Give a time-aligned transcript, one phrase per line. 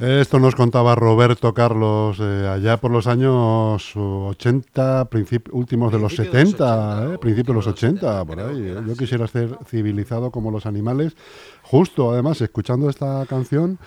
[0.00, 5.08] Esto nos contaba Roberto Carlos eh, allá por los años 80,
[5.50, 8.60] últimos de los 70, eh, principios de los 80, por ahí.
[8.60, 8.76] Eh.
[8.86, 11.16] Yo quisiera ser civilizado como los animales.
[11.62, 13.80] Justo, además, escuchando esta canción,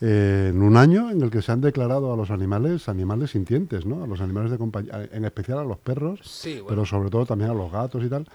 [0.00, 4.04] en un año en el que se han declarado a los animales animales sintientes, ¿no?
[4.04, 7.54] A los animales de compañía, en especial a los perros, pero sobre todo también a
[7.54, 8.26] los gatos y tal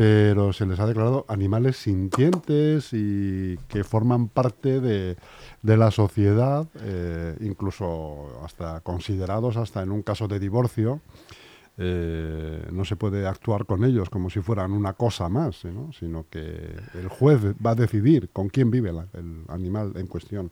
[0.00, 5.18] pero se les ha declarado animales sintientes y que forman parte de,
[5.62, 11.02] la sociedad, eh, incluso hasta considerados hasta en un caso de divorcio.
[11.76, 16.76] Eh, no se puede actuar con ellos como si fueran una cosa más, sino que
[16.94, 20.50] el juez va a decidir con quién vive el animal en cuestión.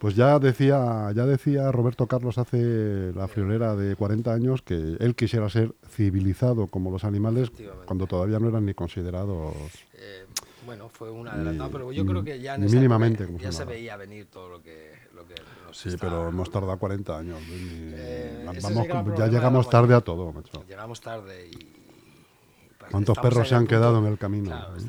[0.00, 5.14] Pues ya decía, ya decía Roberto Carlos hace la friolera de 40 años que él
[5.14, 7.52] quisiera ser civilizado como los animales
[7.84, 9.54] cuando todavía no eran ni considerados.
[9.92, 10.24] Eh,
[10.64, 14.24] bueno, fue un adelantado, pero yo creo que ya en mínimamente ya se veía venir
[14.30, 15.34] todo lo que, lo que
[15.66, 17.38] nos Sí, pero hemos tardado 40 años.
[17.50, 18.46] Eh,
[19.18, 20.64] ya llegamos tarde a todo, macho.
[20.66, 21.76] Llegamos tarde y...
[22.90, 24.46] ¿Cuántos perros se han quedado en el camino?
[24.46, 24.80] Claro, ¿eh?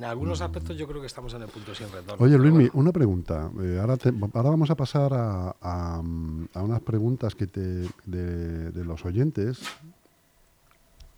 [0.00, 2.24] En algunos aspectos yo creo que estamos en el punto sin retorno.
[2.24, 3.50] Oye, Luis, una pregunta.
[3.60, 3.98] Eh, ahora,
[4.32, 9.60] ahora vamos a pasar a, a, unas preguntas que te, de, los oyentes,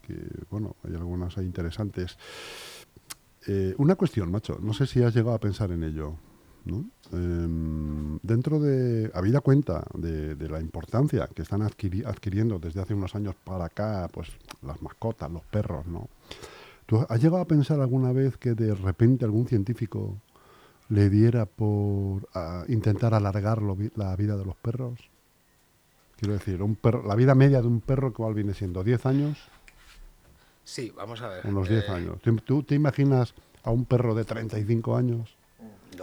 [0.05, 0.17] que,
[0.51, 2.19] bueno, hay algunas ahí interesantes.
[3.47, 6.15] Eh, una cuestión, macho, no sé si has llegado a pensar en ello.
[6.65, 6.85] ¿no?
[7.13, 13.15] Em, dentro de, habida cuenta de, de, la importancia que están adquiriendo desde hace unos
[13.15, 14.29] años para acá, pues
[14.63, 16.09] las mascotas, los perros, ¿no?
[17.09, 20.17] Has llegado a pensar alguna vez que de repente algún científico
[20.89, 22.29] le diera por
[22.69, 24.99] intentar alargar la vida de los perros?
[26.17, 28.85] Quiero decir, un perro, la vida media de un perro, ¿cuál viene siendo?
[28.85, 29.39] ¿10 años?
[30.63, 31.47] Sí, vamos a ver.
[31.47, 32.19] Unos 10 eh, años.
[32.45, 35.37] ¿Tú te imaginas a un perro de 35 años?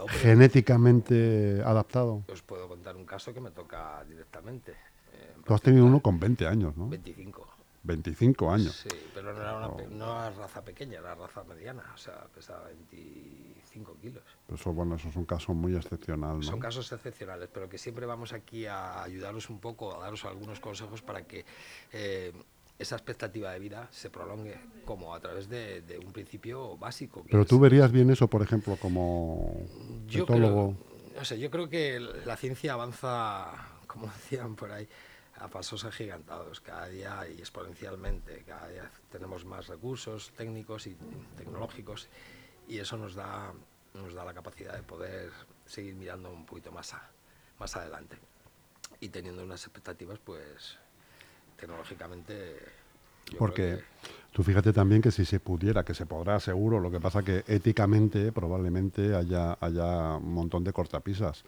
[0.08, 2.22] genéticamente adaptado.
[2.32, 4.72] Os puedo contar un caso que me toca directamente.
[4.72, 6.88] Eh, Tú has tenido uno con 20 años, ¿no?
[6.88, 7.46] 25.
[7.82, 8.76] 25 años.
[8.82, 13.96] Sí, pero no era una, no raza pequeña, era raza mediana, o sea, pesaba 25
[14.00, 14.22] kilos.
[14.52, 16.42] Eso, bueno, eso es un caso muy excepcional, ¿no?
[16.42, 20.60] Son casos excepcionales, pero que siempre vamos aquí a ayudaros un poco, a daros algunos
[20.60, 21.44] consejos para que
[21.92, 22.32] eh,
[22.78, 27.24] esa expectativa de vida se prolongue como a través de, un principio básico.
[27.30, 29.66] Pero tú verías bien eso, por ejemplo, como
[30.06, 30.74] yo Creo,
[31.16, 33.52] no sé, yo creo que la ciencia avanza,
[33.86, 34.88] como decían por ahí,
[35.40, 38.44] a pasos agigantados, cada día y exponencialmente.
[38.46, 40.96] Cada día tenemos más recursos técnicos y
[41.36, 42.08] tecnológicos
[42.68, 43.52] y eso nos da,
[43.94, 45.30] nos da la capacidad de poder
[45.66, 46.94] seguir mirando un poquito más,
[47.58, 48.18] más adelante
[49.00, 50.78] y teniendo unas expectativas, pues,
[51.56, 52.58] tecnológicamente...
[53.38, 53.82] Porque
[54.32, 57.44] tú fíjate también que si se pudiera, que se podrá seguro, lo que pasa que
[57.46, 61.44] éticamente probablemente haya, haya un montón de cortapisas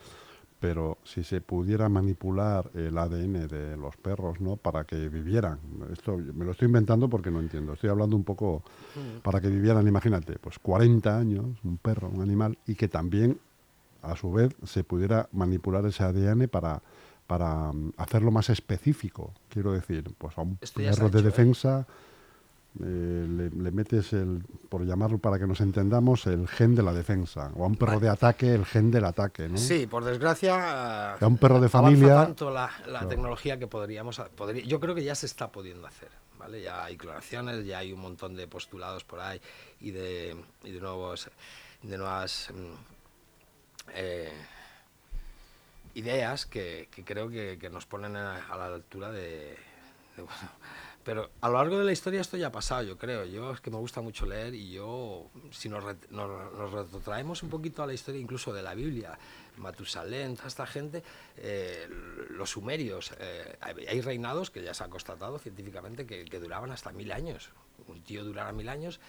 [0.63, 4.55] pero si se pudiera manipular el ADN de los perros, ¿no?
[4.55, 5.59] Para que vivieran.
[5.93, 7.73] Esto me lo estoy inventando porque no entiendo.
[7.73, 8.63] Estoy hablando un poco
[9.25, 13.41] para que vivieran, imagínate, pues 40 años, un perro, un animal, y que también,
[14.03, 16.81] a su vez, se pudiera manipular ese ADN para,
[17.27, 19.33] para mm, hacerlo más específico.
[19.49, 21.23] Quiero decir, pues a un perro de ¿eh?
[21.23, 21.81] defensa...
[21.81, 22.12] Eh,
[22.79, 27.51] le, metes el, por llamarlo para que nos entendamos, el gen de la defensa.
[27.55, 29.59] O a un perro de ataque, el gen del ataque, ¿no?
[29.59, 31.15] Sí, por desgracia.
[31.15, 32.17] A un perro de familia.
[32.17, 32.71] tanto la,
[33.09, 34.21] tecnología que podríamos.
[34.67, 36.11] yo creo que ya se está pudiendo hacer.
[36.39, 36.61] ¿vale?
[36.61, 39.41] Ya hay clonaciones, ya hay un montón de postulados por ahí
[39.81, 41.31] y de, y de nuevos.
[41.83, 42.51] de nuevas.
[42.53, 42.93] Mm,
[43.95, 44.33] eh,
[45.95, 49.57] ideas que, creo que, nos ponen a, la altura de,
[51.05, 53.25] Pero a lo largo de la historia esto ya ha pasado, yo creo.
[53.25, 57.83] Yo es que me gusta mucho leer y yo, si nos, nos, retrotraemos un poquito
[57.83, 59.19] a la historia incluso de la Biblia,
[59.57, 61.03] Matusalén, toda esta gente,
[61.37, 61.89] eh,
[62.31, 66.93] los sumerios, eh, hay reinados que ya se ha constatado científicamente que, que, duraban hasta
[66.93, 67.51] mil años.
[67.89, 69.01] Un tío durara mil años,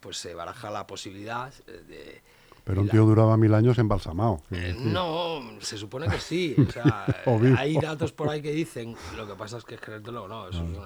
[0.00, 2.22] pues se baraja la posibilidad de
[2.64, 4.40] pero un tío duraba mil años embalsamado.
[4.52, 6.54] Eh, no, se supone que sí.
[6.56, 7.06] O sea,
[7.58, 10.48] hay datos por ahí que dicen, lo que pasa es que es creértelo no.
[10.48, 10.78] Es, un,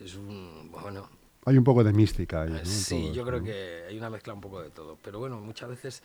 [0.00, 1.08] es un, bueno,
[1.46, 2.50] hay un poco de mística ahí.
[2.50, 2.64] ¿no?
[2.64, 4.98] Sí, yo creo que hay una mezcla un poco de todo.
[5.02, 6.02] Pero bueno, muchas veces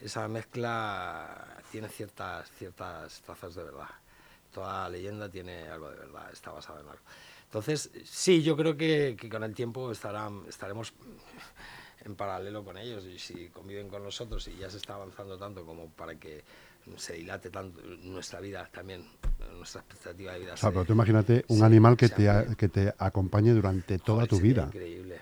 [0.00, 3.88] esa mezcla tiene ciertas, ciertas trazas de verdad.
[4.52, 7.02] Toda leyenda tiene algo de verdad, está basada en algo.
[7.44, 10.92] Entonces, sí, yo creo que, que con el tiempo estarán, estaremos
[12.04, 15.64] en paralelo con ellos y si conviven con nosotros y ya se está avanzando tanto
[15.64, 16.42] como para que
[16.96, 19.06] se dilate tanto nuestra vida también,
[19.56, 20.54] nuestra expectativa de vida.
[20.54, 24.40] O sea, pero tú imagínate un animal que te, que te acompañe durante toda tu
[24.40, 24.64] vida.
[24.64, 25.16] Increíble.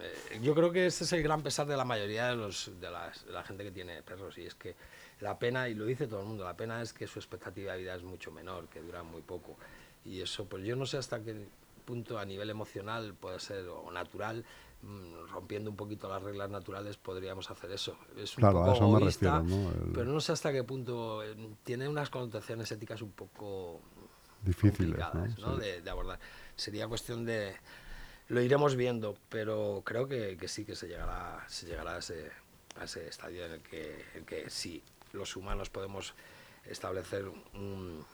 [0.00, 2.90] Eh, yo creo que ese es el gran pesar de la mayoría de, los, de,
[2.90, 4.74] la gente que tiene perros y es que
[5.20, 7.78] la pena, y lo dice todo el mundo, la pena es que su expectativa de
[7.78, 9.56] vida es mucho menor, que dura muy poco.
[10.04, 11.46] Y eso, pues yo no sé hasta qué
[11.84, 14.44] punto a nivel emocional puede ser o natural
[15.30, 17.96] rompiendo un poquito las reglas naturales podríamos hacer eso.
[18.16, 19.72] Es un claro, poco a eso me refiero, ¿no?
[19.92, 23.80] pero no sé hasta qué punto eh, tiene unas connotaciones éticas un poco
[24.42, 24.98] difíciles
[25.38, 25.56] ¿no?
[25.56, 26.20] De, abordar.
[26.56, 27.56] Sería cuestión de
[28.28, 32.30] lo iremos viendo, pero creo que, que sí que se llegará, se llegará a ese,
[32.78, 34.82] a ese estadio en el que, en que sí
[35.12, 36.14] los humanos podemos
[36.64, 38.04] establecer un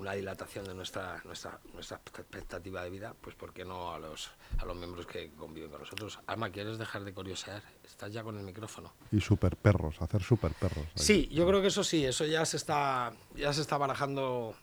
[0.00, 4.30] una dilatación de nuestra, nuestra, nuestra expectativa de vida, pues ¿por qué no a los,
[4.58, 6.18] a los miembros que conviven con nosotros?
[6.26, 7.62] Alma, ¿quieres dejar de curiosear?
[7.84, 8.92] Estás ya con el micrófono.
[9.12, 10.86] Y super perros, hacer super perros.
[10.94, 14.54] Sí, yo creo que eso sí, eso ya se está, ya se está barajando,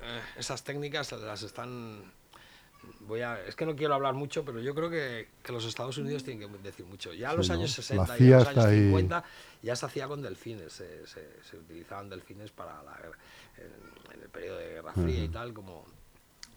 [0.00, 2.10] eh, esas técnicas las están
[3.00, 5.98] voy a, es que no quiero hablar mucho, pero yo creo que, que los Estados
[5.98, 7.12] Unidos tienen que decir mucho.
[7.12, 9.24] Ya en los años 60 y los años 50
[9.62, 12.98] ya se hacía con delfines, se, se, utilizaban delfines para la,
[13.58, 15.84] en, el periodo de Guerra Fría y tal, como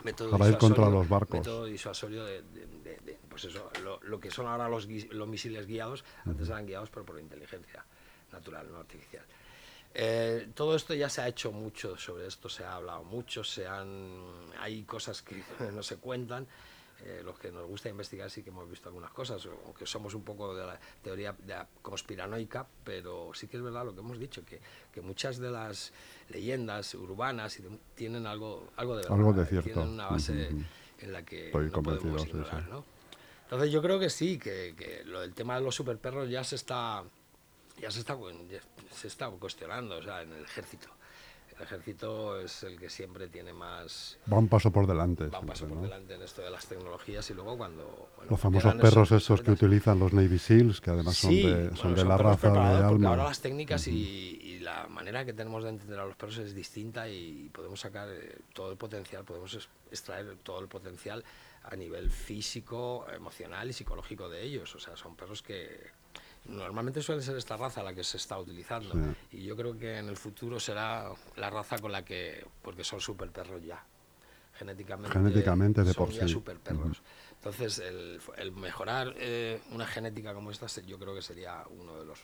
[0.04, 1.40] método para ir contra los barcos.
[1.40, 6.04] Método disuasorio de, de, pues eso, lo, lo, que son ahora los, los misiles guiados,
[6.26, 7.86] antes eran guiados pero por inteligencia
[8.32, 9.26] natural, no artificial.
[9.98, 13.66] Eh, todo esto ya se ha hecho mucho sobre esto, se ha hablado mucho, se
[13.66, 14.20] han,
[14.60, 15.42] hay cosas que
[15.74, 16.46] no se cuentan.
[17.04, 20.24] Eh, los que nos gusta investigar sí que hemos visto algunas cosas, aunque somos un
[20.24, 24.44] poco de la teoría de conspiranoica, pero sí que es verdad lo que hemos dicho,
[24.46, 24.60] que,
[24.94, 25.92] que muchas de las
[26.30, 27.62] leyendas urbanas
[27.96, 29.72] tienen algo, algo de verdad, algo de cierto.
[29.72, 30.50] tienen una base
[31.00, 32.68] en la que no podemos ignorar.
[32.70, 32.86] ¿no?
[33.44, 36.56] Entonces yo creo que sí, que, que lo del tema de los superperros ya se
[36.56, 37.04] está
[37.82, 38.18] ya se está,
[38.92, 40.90] se está cuestionando, o sea, en el ejército.
[41.58, 44.18] El ejército es el que siempre tiene más...
[44.32, 45.28] Va un paso por delante.
[45.28, 48.10] Va un paso por delante en esto de las tecnologías y luego cuando...
[48.30, 52.04] los famosos perros esos que utilizan los Navy SEALs, que además son de, son de
[52.04, 53.10] la raza de alma.
[53.10, 57.08] Ahora las técnicas y, la manera que tenemos de entender a los perros es distinta
[57.08, 61.24] y podemos sacar eh, todo el potencial, podemos extraer todo el potencial
[61.62, 64.74] a nivel físico, emocional y psicológico de ellos.
[64.76, 65.92] O sea, son perros que,
[66.48, 68.94] Normalmente suele ser esta raza la que se está utilizando
[69.32, 73.02] y yo creo que en el futuro será la raza con la que, porque son
[73.02, 73.84] super perros ya,
[74.54, 77.02] genéticamente, genéticamente de son por ya super perros.
[77.38, 82.20] Entonces, el, mejorar eh, una genética como esta, yo creo que sería uno de los,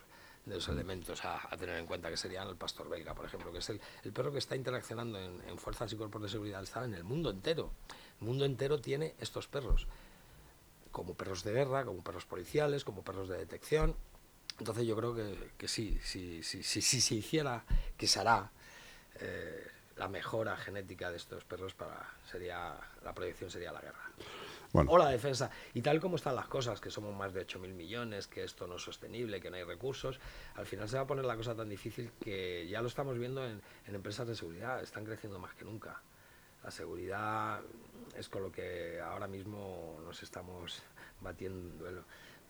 [0.46, 3.60] de los elementos a, tener en cuenta, que serían el pastor belga, por ejemplo, que
[3.60, 6.86] es el, el perro que está interaccionando en, en, fuerzas y cuerpos de seguridad, está
[6.86, 7.72] en el mundo entero.
[8.20, 9.88] El mundo entero tiene estos perros,
[10.92, 13.96] como perros de guerra, como perros policiales, como perros de detección.
[14.62, 17.64] Entonces yo creo que, que sí, si sí, sí, sí, se hiciera,
[17.98, 18.52] que se hará
[19.20, 24.12] eh, la mejora genética de estos perros, para, sería la proyección sería la guerra.
[24.74, 25.50] O la defensa.
[25.74, 28.76] Y tal como están las cosas, que somos más de 8.000 millones, que esto no
[28.76, 30.20] es sostenible, que no hay recursos,
[30.54, 33.44] al final se va a poner la cosa tan difícil que ya lo estamos viendo
[33.44, 36.04] en, en empresas de seguridad, están creciendo más que nunca.
[36.64, 37.62] La seguridad
[38.16, 40.84] es con lo que ahora mismo nos estamos
[41.20, 41.84] batiendo.
[41.84, 42.04] Bueno,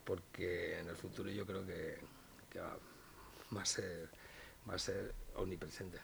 [0.04, 1.98] porque en el futuro yo creo que,
[3.56, 3.66] va, a
[4.78, 6.00] ser, omnipresente.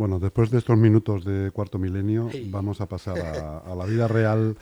[0.00, 3.18] Bueno, después de estos minutos de cuarto milenio, vamos a pasar
[3.66, 4.56] a, la vida real,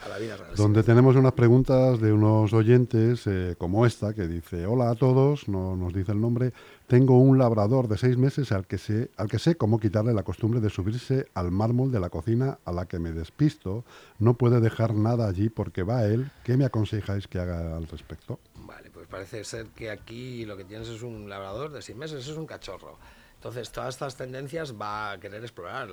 [0.57, 5.49] donde tenemos unas preguntas de unos oyentes eh, como esta, que dice, hola a todos,
[5.49, 6.53] no nos dice el nombre,
[6.89, 10.25] tengo un labrador de seis meses al que, sé, al que sé cómo quitarle la
[10.25, 13.85] costumbre de subirse al mármol de la cocina a la que me despisto,
[14.19, 18.41] no puede dejar nada allí porque va él, ¿qué me aconsejáis que haga al respecto?
[18.67, 22.27] Vale, pues parece ser que aquí lo que tienes es un labrador de seis meses,
[22.27, 22.99] es un cachorro
[23.39, 25.89] entonces, todas estas tendencias va a querer explorar.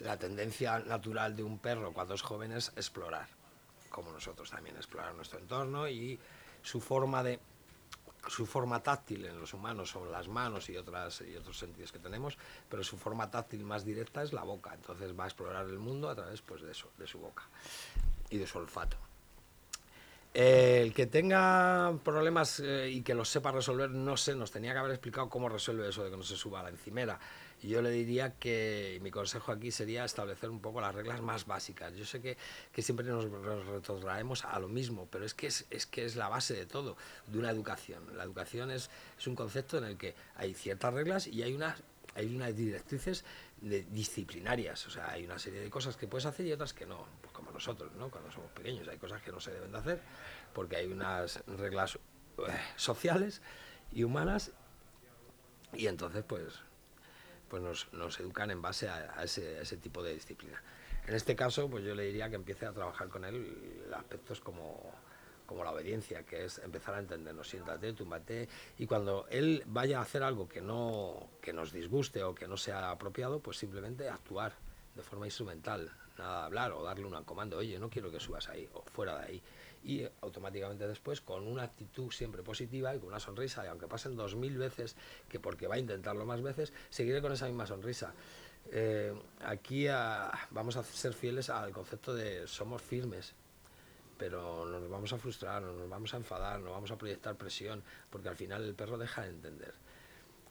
[0.00, 3.26] la tendencia natural de un perro cuando es joven es explorar,
[3.88, 6.20] como nosotros también, explorar nuestro entorno y
[6.60, 7.40] su forma de
[8.28, 11.98] su forma táctil en los humanos son las manos y otras y otros sentidos que
[11.98, 12.36] tenemos,
[12.68, 14.74] pero su forma táctil más directa es la boca.
[14.74, 17.44] Entonces va a explorar el mundo a través pues, de, eso, de su boca
[18.28, 18.98] y de su olfato.
[20.34, 24.78] El que tenga problemas eh, y que los sepa resolver, no sé, nos tenía que
[24.78, 27.18] haber explicado cómo resuelve eso de que no se suba a la encimera
[27.68, 31.94] yo le diría que mi consejo aquí sería establecer un poco las reglas más básicas.
[31.94, 32.36] Yo sé que,
[32.72, 33.26] que siempre nos
[33.66, 36.96] retrotraemos a lo mismo, pero es que es, es, que es la base de todo,
[37.26, 38.16] de una educación.
[38.16, 41.82] La educación es, es un concepto en el que hay ciertas reglas y hay unas,
[42.14, 43.24] hay unas directrices
[43.60, 44.86] de, disciplinarias.
[44.86, 47.06] O sea, hay una serie de cosas que puedes hacer y otras que no,
[47.62, 48.10] nosotros, ¿no?
[48.10, 48.88] cuando somos pequeños.
[48.88, 50.00] Hay cosas que no se deben de hacer
[50.52, 52.40] porque hay unas reglas eh,
[52.76, 53.40] sociales
[53.92, 54.52] y humanas
[55.72, 56.60] y entonces pues
[57.48, 60.62] pues nos, educan en base a, ese, tipo de disciplina.
[61.06, 64.90] En este caso, pues yo le diría que empiece a trabajar con él aspectos como,
[65.44, 70.00] como la obediencia, que es empezar a entendernos, siéntate, túmbate, y cuando él vaya a
[70.00, 74.54] hacer algo que, no, que nos disguste o que no sea apropiado, pues simplemente actuar
[74.94, 78.48] de forma instrumental, nada de hablar o darle un comando, oye, no quiero que subas
[78.48, 79.42] ahí o fuera de ahí
[79.84, 84.16] y automáticamente después con una actitud siempre positiva y con una sonrisa, y aunque pasen
[84.16, 84.96] dos mil veces,
[85.28, 88.14] que porque va a intentarlo más veces, seguiré con esa misma sonrisa.
[88.70, 89.12] Eh,
[89.44, 89.86] aquí
[90.50, 93.34] vamos a ser fieles al concepto de somos firmes,
[94.18, 98.28] pero nos vamos a frustrar, nos vamos a enfadar, nos vamos a proyectar presión, porque
[98.28, 99.74] al final el perro deja de entender.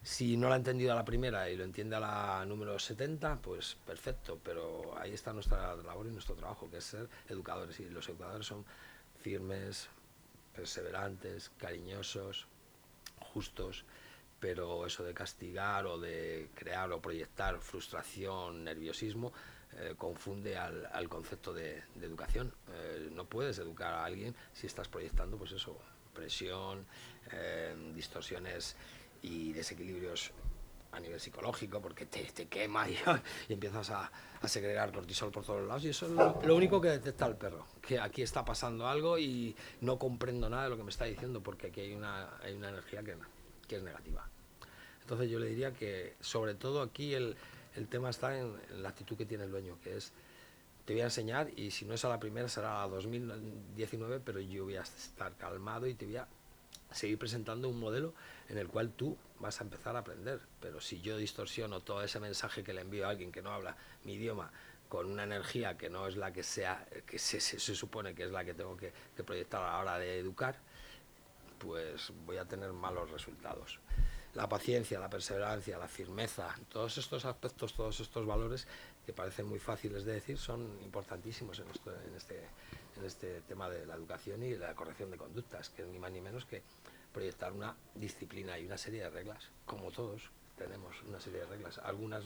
[0.03, 3.38] Si no lo ha entendido a la primera y lo entiende a la número 70,
[3.39, 7.88] pues perfecto, pero ahí está nuestra labor y nuestro trabajo, que es ser educadores, y
[7.88, 8.65] los educadores son
[9.20, 9.89] firmes,
[10.55, 12.48] perseverantes, cariñosos,
[13.20, 13.86] justos,
[14.39, 19.31] pero eso de castigar o de crear o proyectar frustración, nerviosismo,
[19.77, 22.51] eh, confunde al, concepto de, educación.
[22.74, 25.77] Eh, no puedes educar a alguien si estás proyectando, pues eso,
[26.13, 26.88] presión,
[27.31, 28.75] eh, distorsiones
[29.22, 30.32] y desequilibrios
[30.92, 32.98] a nivel psicológico, porque te, te quema y,
[33.50, 34.12] empiezas a,
[34.42, 35.84] a, segregar cortisol por todos lados.
[35.86, 39.56] Y eso es lo, único que detecta el perro, que aquí está pasando algo y
[39.82, 42.70] no comprendo nada de lo que me está diciendo, porque aquí hay una, hay una
[42.70, 43.16] energía que,
[43.74, 44.28] es negativa.
[45.01, 47.38] Entonces yo le diría que sobre todo aquí el,
[47.78, 50.12] el tema está en, la actitud que tiene el dueño, que es
[50.84, 54.42] te voy a enseñar y si no es a la primera será a 2019, pero
[54.42, 56.28] yo voy a estar calmado y te voy a
[56.92, 58.13] seguir presentando un modelo
[58.50, 60.42] en el cual tú vas a empezar a aprender.
[60.60, 63.75] Pero si yo distorsiono todo ese mensaje que le envío a alguien que no habla
[64.04, 64.51] mi idioma
[64.92, 68.32] con una energía que no es la que sea, que se, se, supone que es
[68.32, 68.92] la que tengo que,
[69.24, 70.58] proyectar a la hora de educar,
[71.60, 73.80] pues voy a tener malos resultados.
[74.34, 78.68] La paciencia, la perseverancia, la firmeza, todos estos aspectos, todos estos valores
[79.06, 82.42] que parecen muy fáciles de decir, son importantísimos en, en, este,
[82.98, 86.12] en este tema de la educación y la corrección de conductas, que es ni más
[86.12, 86.62] ni menos que
[87.14, 91.80] proyectar una disciplina y una serie de reglas, como todos tenemos una serie de reglas,
[91.84, 92.24] algunas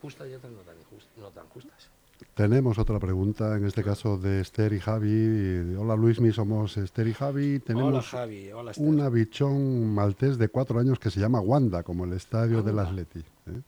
[0.00, 0.76] justas y otras no tan,
[1.16, 1.88] no tan justas.
[2.34, 5.74] Tenemos otra pregunta, en este caso de Esther y Javi.
[5.78, 7.60] Hola Luismi, somos Esther y Javi.
[7.60, 8.86] Tenemos Hola Javi, hola Esther.
[8.86, 12.92] una bichón maltés de cuatro años que se llama Wanda, como el estadio de las
[12.92, 13.20] Leti.
[13.20, 13.62] ¿eh?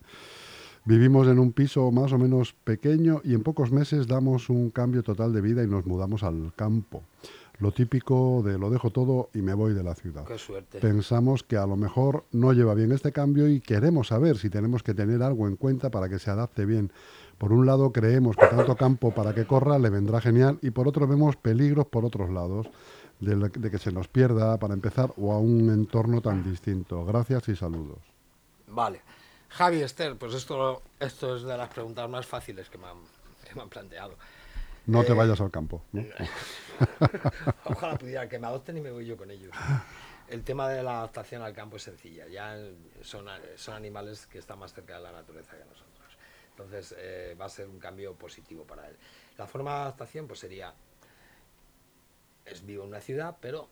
[0.85, 5.03] Vivimos en un piso más o menos pequeño y en pocos meses damos un cambio
[5.03, 7.03] total de vida y nos mudamos al campo
[7.63, 10.25] lo típico de lo dejo todo y me voy de la ciudad.
[10.25, 10.81] Qué suerte.
[10.81, 14.83] Pensamos que a lo mejor no lleva bien este cambio y queremos saber si tenemos
[14.83, 16.91] que tener algo en cuenta para que se adapte bien.
[17.39, 20.89] Por un lado creemos que tanto campo para que corra le vendrá genial y por
[20.89, 22.69] otro vemos peligros por otros lados
[23.21, 27.05] de, que se nos pierda para empezar o a un entorno tan distinto.
[27.05, 27.99] Gracias y saludos.
[28.67, 29.03] Vale.
[29.53, 32.87] Javi Esther, pues esto, esto es de las preguntas más fáciles que me
[33.53, 34.17] que me han planteado.
[34.87, 35.83] No te eh, vayas al campo.
[37.65, 39.55] Ojalá pudiera que me adopten y me voy yo con ellos.
[40.29, 42.27] El tema de la adaptación al campo es sencilla.
[42.29, 42.57] Ya
[43.03, 46.17] son, son animales que están más cerca de la naturaleza que nosotros.
[46.51, 48.97] Entonces eh, va a ser un cambio positivo para él.
[49.39, 50.75] La forma de adaptación pues sería,
[52.45, 53.69] es vivo en una ciudad, pero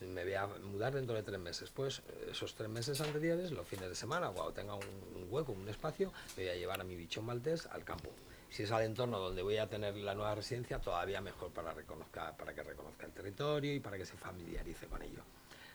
[0.00, 1.70] me voy a mudar dentro de tres meses.
[1.70, 6.12] Pues esos tres meses anteriores, los fines de semana, cuando tenga un, hueco, un espacio,
[6.36, 8.10] me voy a llevar a mi bichón maltés al campo
[8.50, 12.34] si es al entorno donde voy a tener la nueva residencia, todavía mejor para, reconozca,
[12.36, 15.22] para que reconozca el territorio y para que se familiarice con ello.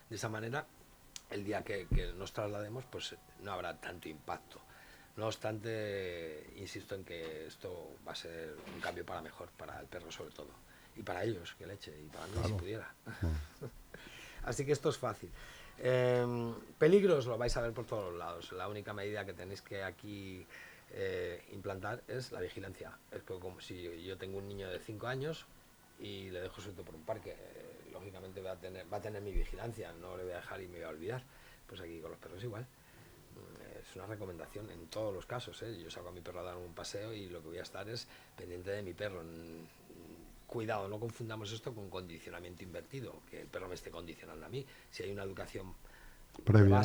[0.10, 0.66] De esa manera,
[1.30, 4.60] el día que, nos traslademos, pues no habrá tanto impacto.
[5.16, 9.86] No obstante, insisto en que esto va a ser un cambio para mejor, para el
[9.86, 10.50] perro sobre todo,
[10.96, 12.94] y para ellos, que leche, y para mí si pudiera.
[14.46, 15.30] Así que esto es fácil.
[15.80, 18.52] Em, peligros lo vais a ver por todos lados.
[18.52, 20.46] La única medida que tenéis que aquí
[20.92, 22.98] eh, implantar es la vigilancia.
[23.12, 25.46] Es como si yo tengo un niño de 5 años
[26.00, 29.22] y le dejo suelto por un parque, eh, lógicamente va a, tener, va a tener
[29.22, 31.24] mi vigilancia, no le voy a dejar y me voy a olvidar.
[31.68, 32.64] Pues aquí con los perros igual.
[32.64, 35.62] Mm, es una recomendación en todos los casos.
[35.64, 35.80] ¿eh?
[35.82, 37.88] Yo saco a mi perro a dar un paseo y lo que voy a estar
[37.90, 38.08] es
[38.38, 39.24] pendiente de mi perro.
[40.48, 44.66] Cuidado, no confundamos esto con condicionamiento invertido, que el perro me esté condicionando a mí.
[44.92, 45.74] Si hay una educación
[46.44, 46.82] previa,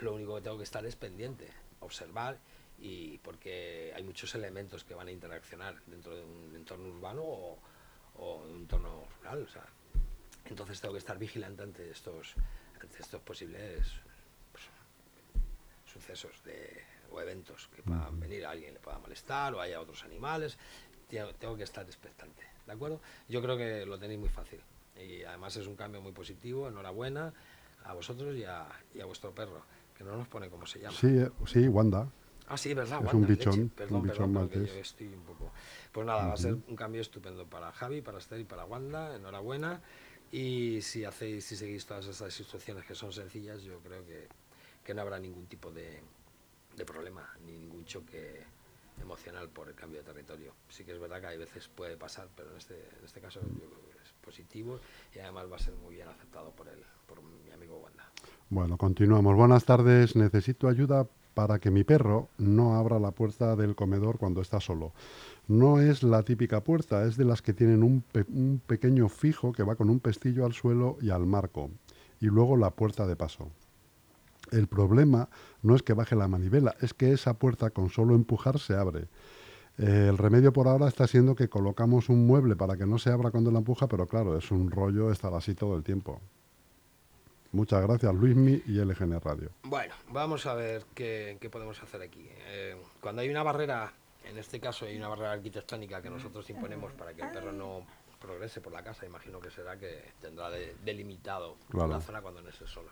[0.00, 1.48] lo único que tengo que estar es pendiente,
[1.80, 2.38] observar
[2.80, 7.58] y porque hay muchos elementos que van a interaccionar dentro de un entorno urbano o,
[8.16, 9.46] un entorno rural.
[10.44, 12.34] entonces tengo que estar vigilante ante estos,
[12.80, 13.86] ante estos posibles
[14.50, 14.64] pues,
[15.86, 20.04] sucesos de, o eventos que puedan venir, a alguien le pueda molestar o haya otros
[20.04, 20.58] animales.
[21.08, 23.00] Tengo, que estar expectante, ¿de acuerdo?
[23.28, 24.60] Yo creo que lo tenéis muy fácil
[24.96, 26.68] y además es un cambio muy positivo.
[26.68, 27.32] Enhorabuena
[27.84, 29.62] a vosotros y a, y a vuestro perro,
[29.96, 30.96] que no nos pone cómo se llama.
[30.96, 32.08] Sí, eh, sí, Wanda.
[32.46, 33.02] Ah, sí, verdad.
[33.06, 35.50] Es un bichón, Perdón, un bichón perdón, yo estoy un poco...
[35.92, 39.16] Pues nada, va a ser un cambio estupendo para Javi, para Esther y para Wanda.
[39.16, 39.82] Enhorabuena.
[40.30, 44.28] Y si hacéis, si seguís todas esas instrucciones que son sencillas, yo creo que,
[44.84, 46.02] que no habrá ningún tipo de,
[46.76, 48.44] de problema, ni ningún choque
[49.00, 50.54] emocional por el cambio de territorio.
[50.68, 53.40] Sí que es verdad que hay veces puede pasar, pero en este, en este caso
[53.40, 54.80] yo creo que es positivo
[55.14, 58.10] y además va a ser muy bien aceptado por él, por mi amigo Wanda.
[58.50, 59.36] Bueno, continuamos.
[59.36, 60.16] Buenas tardes.
[60.16, 61.06] Necesito ayuda
[61.38, 64.92] para que mi perro no abra la puerta del comedor cuando está solo.
[65.46, 69.76] No es la típica puerta, es de las que tienen un, pequeño fijo que va
[69.76, 71.70] con un pestillo al suelo y al marco,
[72.20, 73.52] y luego la puerta de paso.
[74.52, 75.28] El problema
[75.62, 79.08] no es que baje la manivela, es que esa puerta con solo empujar se abre.
[79.78, 83.30] el remedio por ahora está siendo que colocamos un mueble para que no se abra
[83.30, 86.20] cuando la empuja, pero claro, es un rollo estar así todo el tiempo.
[87.52, 89.50] Muchas gracias, Luismi y LGN Radio.
[89.62, 92.28] Bueno, vamos a ver qué, podemos hacer aquí.
[92.46, 93.92] Eh, cuando hay una barrera,
[94.24, 97.86] en este caso hay una barrera arquitectónica que nosotros imponemos para que el perro no
[98.20, 102.66] progrese por la casa, imagino que será que tendrá delimitado la zona cuando no esté
[102.66, 102.90] sola.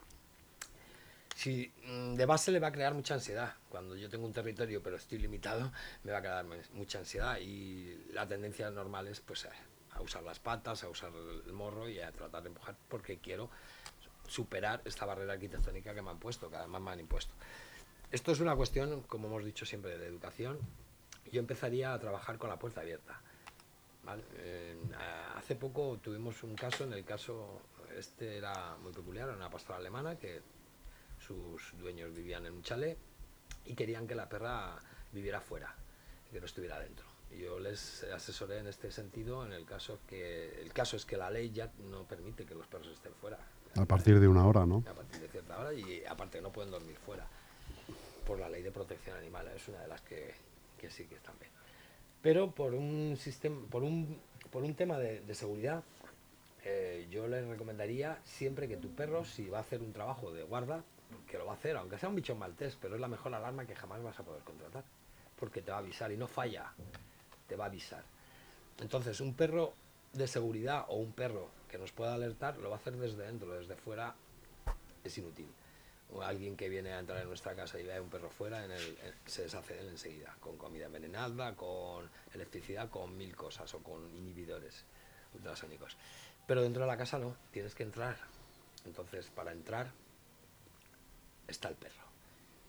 [1.46, 4.82] Si mm, de base le va a crear mucha ansiedad, cuando yo tengo un territorio
[4.82, 5.70] pero estoy limitado,
[6.02, 9.46] me va a crear mucha ansiedad y la tendencia normal es pues
[9.92, 13.48] a usar las patas, a usar el morro y a tratar de empujar porque quiero
[14.26, 17.32] superar esta barrera arquitectónica que me han puesto, que además me han impuesto.
[18.11, 20.59] Esto es una cuestión, como hemos dicho siempre, de educación.
[21.30, 23.20] Yo empezaría a trabajar con la puerta abierta.
[25.37, 27.61] hace poco tuvimos un caso, en el caso,
[27.96, 30.56] este era muy peculiar, una pastora alemana que
[31.26, 32.98] sus dueños vivían en un chalet
[33.64, 34.76] y querían que la perra
[35.12, 35.74] viviera fuera,
[36.30, 37.06] que no estuviera dentro.
[37.30, 41.30] Yo les asesoré en este sentido, en el caso que el caso es que la
[41.30, 43.38] ley ya no permite que los perros estén fuera,
[43.76, 44.82] a partir de una hora, ¿no?
[44.88, 47.26] A partir de cierta hora y aparte no pueden dormir fuera
[48.26, 50.34] por la ley de protección animal, es una de las que,
[50.78, 51.50] que sí que están bien.
[52.22, 54.18] Pero por un sistema, por un,
[54.50, 55.84] por un tema de, seguridad,
[56.68, 60.42] eh, yo les recomendaría siempre que tu perro, si va a hacer un trabajo de
[60.42, 60.83] guarda,
[61.31, 63.64] que lo va a hacer, aunque sea un bicho maltés, pero es la mejor alarma
[63.64, 64.83] que jamás vas a poder contratar,
[65.38, 66.72] porque te va a avisar y no falla,
[67.46, 68.02] te va a avisar.
[68.81, 69.74] Entonces, un perro
[70.12, 73.52] de seguridad o un perro que nos pueda alertar lo va a hacer desde dentro,
[73.52, 74.16] desde fuera
[75.05, 75.48] es inútil.
[76.12, 78.66] O alguien que viene a entrar en nuestra casa y ve a un perro fuera,
[79.24, 84.12] se deshace de él enseguida, con comida envenenada, con electricidad, con mil cosas o con
[84.16, 84.85] inhibidores
[85.35, 85.96] ultrasónicos.
[86.46, 88.16] Pero dentro de la casa no, tienes que entrar.
[88.85, 89.90] Entonces, para entrar
[91.48, 92.06] está el perro.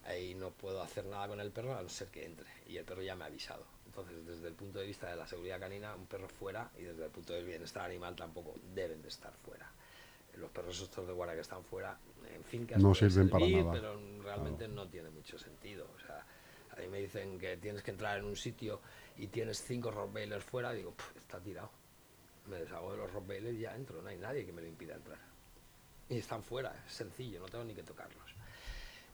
[0.05, 2.47] Ahí no puedo hacer nada con el perro a no ser que entre.
[2.67, 3.65] Y el perro ya me ha avisado.
[3.85, 7.05] Entonces, desde el punto de vista de la seguridad canina, un perro fuera y desde
[7.05, 9.69] el punto del bienestar animal tampoco deben de estar fuera.
[10.37, 11.97] Los perros estos de guardia que están fuera,
[12.31, 13.71] en fin, que no sirven para nada.
[13.71, 15.87] Pero realmente no tiene mucho sentido.
[15.95, 16.23] O sea,
[16.71, 18.79] a mí me dicen que tienes que entrar en un sitio
[19.17, 21.71] y tienes cinco rottweilers fuera, digo, está tirado.
[22.47, 24.95] Me deshago de los rottweilers y ya entro, no hay nadie que me lo impida
[24.95, 25.19] entrar.
[26.10, 28.36] Y están fuera, es sencillo, no tengo ni que tocarlos.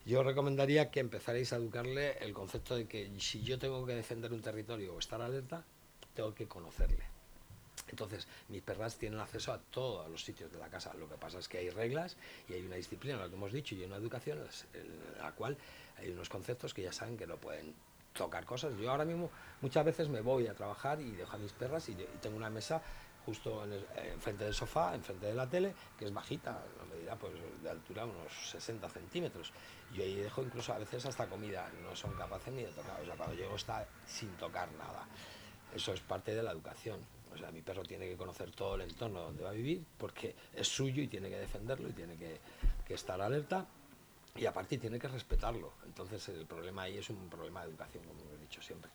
[0.06, 4.34] Yo recomendaría que empezaréis a educarle el concepto de que si yo tengo que defender
[4.34, 5.64] un territorio o estar alerta,
[6.14, 7.06] tengo que conocerle.
[7.88, 10.94] Entonces, mis perras tienen acceso a todos los sitios de la casa.
[10.96, 12.18] Lo que pasa es que hay reglas
[12.50, 14.40] y hay una disciplina, lo que hemos dicho, y una educación
[14.74, 15.58] en la cual
[15.98, 17.74] hay unos conceptos que ya saben que no pueden
[18.14, 18.74] tocar cosas.
[18.78, 19.30] Yo ahora mismo
[19.62, 22.82] muchas veces me voy a trabajar y dejo a mis perras y, tengo una mesa
[23.26, 23.74] justo en
[24.12, 28.06] enfrente del sofá, enfrente de la tele, que es bajita, una medida pues, de altura
[28.06, 29.52] unos 60 centímetros.
[29.94, 33.06] Yo ahí dejo incluso a veces hasta comida, no son capaces ni de tocar, o
[33.06, 35.08] sea, cuando llego está sin tocar nada.
[35.74, 37.00] Eso es parte de la educación.
[37.34, 40.36] O sea, mi perro tiene que conocer todo el entorno donde va a vivir porque
[40.54, 42.40] es suyo y tiene que defenderlo y tiene que,
[42.94, 43.66] estar alerta
[44.36, 45.74] y aparte tiene que respetarlo.
[45.84, 48.62] Entonces el problema ahí es un problema de educación, como hemos dicho.
[48.62, 48.92] siempre.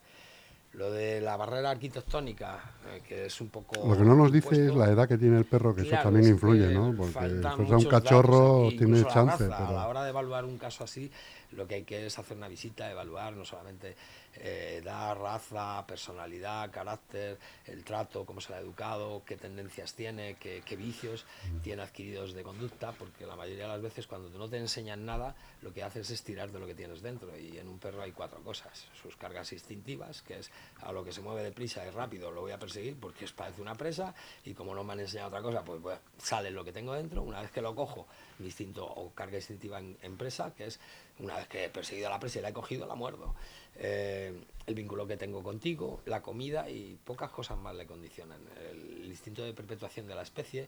[0.73, 2.59] Lo de la barrera arquitectónica,
[2.93, 3.87] eh, que es un poco...
[3.87, 6.27] Lo que no nos dice es la edad que tiene el perro, que eso también
[6.27, 6.93] influye, ¿no?
[6.95, 9.45] Porque si fuera un cachorro tiene chance.
[9.45, 9.55] pero...
[9.55, 11.11] A la hora de evaluar un caso así,
[11.53, 13.95] lo que hay que es hacer una visita, evaluar no solamente
[14.39, 20.61] eh, edad, raza, personalidad, carácter, el trato, cómo se ha educado, qué tendencias tiene, qué,
[20.75, 21.59] vicios mm.
[21.59, 25.35] tiene adquiridos de conducta, porque la mayoría de las veces cuando no te enseñan nada,
[25.61, 27.37] lo que haces es tirar de lo que tienes dentro.
[27.37, 28.87] Y en un perro hay cuatro cosas.
[29.01, 32.51] Sus cargas instintivas, que es a lo que se mueve deprisa y rápido, lo voy
[32.51, 34.13] a perseguir porque es parece una presa,
[34.45, 37.21] y como no me han enseñado otra cosa, pues, pues sale lo que tengo dentro.
[37.21, 38.07] Una vez que lo cojo,
[38.39, 40.79] mi instinto o carga instintiva en, presa, que es
[41.19, 43.35] una vez que he perseguido a la presa y la he cogido, la muerdo.
[43.79, 44.33] Eh,
[44.67, 48.39] el vínculo que tengo contigo, la comida y pocas cosas más le condicionan.
[48.69, 50.67] El, instinto de perpetuación de la especie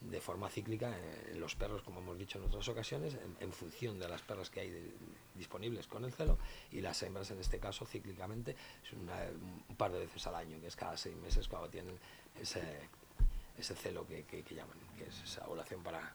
[0.00, 0.96] de forma cíclica
[1.32, 4.60] en, los perros, como hemos dicho en otras ocasiones, en, función de las perras que
[4.60, 4.94] hay
[5.34, 6.38] disponibles con el celo,
[6.70, 10.68] y las hembras en este caso cíclicamente es un par de veces al año, que
[10.68, 11.98] es cada seis meses cuando tienen
[12.40, 12.62] ese,
[13.58, 16.14] ese celo que, que llaman, que es esa ovulación para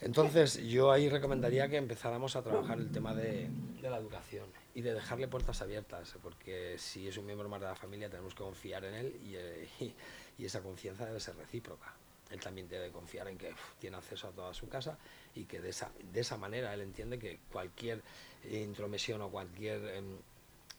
[0.00, 3.50] entonces, yo ahí recomendaría que empezáramos a trabajar el tema de,
[3.82, 7.74] la educación y de dejarle puertas abiertas, porque si es un miembro más de la
[7.74, 9.94] familia tenemos que confiar en él y, eh,
[10.38, 11.94] esa confianza debe ser recíproca.
[12.30, 14.96] Él también debe confiar en que tiene acceso a toda su casa
[15.34, 18.02] y que de esa, de esa manera él entiende que cualquier
[18.50, 20.16] intromisión o cualquier em,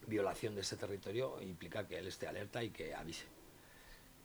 [0.08, 3.26] violación de ese territorio implica que él esté alerta y que avise.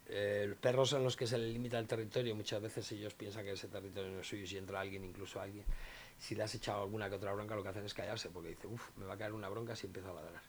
[0.09, 3.53] Eh, perros en los que se le limita el territorio, muchas veces ellos piensan que
[3.53, 5.65] ese territorio no es suyo, si entra alguien, incluso alguien,
[6.19, 8.69] si le has echado alguna que otra bronca, lo que hacen es callarse, porque dice,
[8.69, 10.43] uff, me va a caer una bronca si empiezo a ladrar.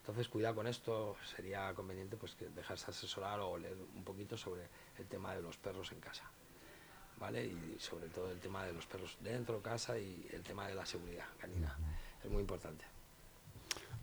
[0.00, 4.62] Entonces, cuidado con esto, sería conveniente pues que dejarse asesorar o leer un poquito sobre
[4.98, 6.24] el tema de los perros en casa,
[7.18, 7.46] ¿vale?
[7.46, 10.74] Y sobre todo el tema de los perros dentro de casa y el tema de
[10.74, 11.78] la seguridad canina,
[12.22, 12.93] es muy importante.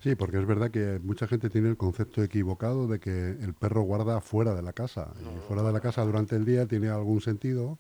[0.01, 3.81] Sí, porque es verdad que mucha gente tiene el concepto equivocado de que el perro
[3.81, 5.13] guarda fuera de la casa.
[5.19, 7.77] y fuera de la casa durante el día tiene algún sentido,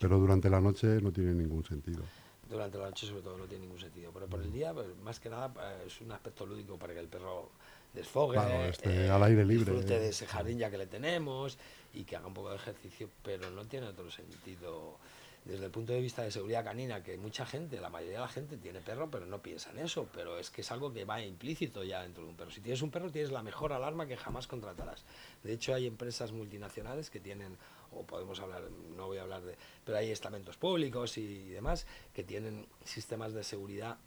[0.00, 2.02] pero durante la noche no tiene ningún sentido.
[2.50, 5.20] Durante la noche sobre todo no tiene ningún sentido, pero por el día, pues, más
[5.20, 7.50] que nada, eh, es un aspecto lúdico para que el perro
[7.94, 9.72] desfogue, este, al aire libre.
[9.72, 11.56] disfrute de ese jardín ya que le tenemos
[11.94, 14.98] y que haga un poco de ejercicio, pero no tiene otro sentido
[15.44, 18.28] desde el punto de vista de seguridad canina, que mucha gente, la mayoría de la
[18.28, 21.20] gente tiene perro, pero no piensa en eso, pero es que es algo que va
[21.20, 22.50] implícito ya dentro de un perro.
[22.50, 25.04] Si tienes un perro, tienes la mejor alarma que jamás contratarás.
[25.42, 27.56] De hecho, hay empresas multinacionales que tienen,
[27.90, 28.62] o podemos hablar,
[28.96, 33.42] no voy a hablar de, pero hay estamentos públicos y demás, que tienen sistemas de
[33.42, 33.98] seguridad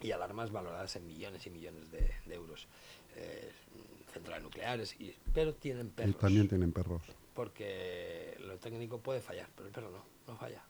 [0.00, 2.66] y alarmas valoradas en millones y millones de, euros.
[3.16, 3.52] Eh,
[4.12, 6.14] centrales nucleares, y, pero tienen perros.
[6.14, 7.02] Y también tienen perros.
[7.34, 10.64] Porque lo técnico puede fallar, pero el perro no, no falla.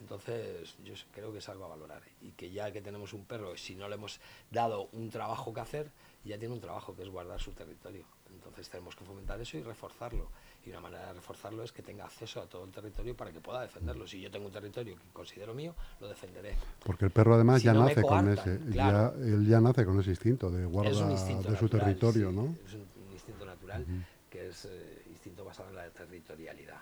[0.00, 2.02] Entonces, yo creo que es algo a valorar.
[2.20, 5.60] Y que ya que tenemos un perro, si no le hemos dado un trabajo que
[5.60, 5.90] hacer,
[6.24, 8.04] ya tiene un trabajo que es guardar su territorio.
[8.30, 10.28] Entonces, tenemos que fomentar eso y reforzarlo.
[10.64, 13.40] Y una manera de reforzarlo es que tenga acceso a todo el territorio para que
[13.40, 14.06] pueda defenderlo.
[14.06, 16.56] Si yo tengo un territorio que considero mío, lo defenderé.
[16.84, 18.60] Porque el perro, además, ya nace con ese.
[18.70, 22.54] Ya, él ya nace con ese instinto de guarda de su territorio, ¿no?
[22.66, 23.84] Es un, instinto natural
[24.28, 26.80] que es eh, instinto basado en la territorialidad.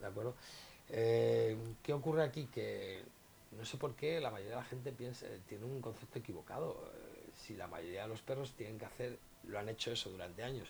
[0.00, 0.34] ¿De acuerdo?
[0.90, 2.46] Eh, ¿Qué ocurre aquí?
[2.46, 3.02] Que
[3.52, 6.90] no sé por qué la mayoría de la gente piensa, tiene un concepto equivocado.
[6.94, 10.42] Eh, si la mayoría de los perros tienen que hacer, lo han hecho eso durante
[10.42, 10.68] años